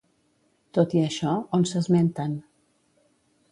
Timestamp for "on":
1.59-1.67